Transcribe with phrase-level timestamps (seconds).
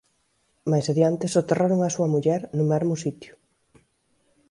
[0.71, 3.33] Máis adiante soterraron á súa muller no mesmo sitio.